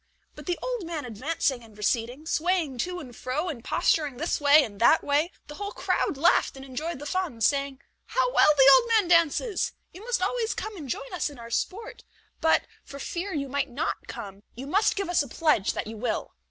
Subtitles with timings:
[0.33, 4.63] but the old man advancing and receding, swaying to and fro, and posturing this way
[4.63, 8.67] and that way, the whole crowd laughed and enjoyed the fun, saying: "How well the
[8.75, 9.73] old man dances!
[9.93, 12.03] You must always come and join us in our sport;
[12.39, 15.97] but, for fear you might not come, you must give us a pledge that you
[15.97, 16.33] will."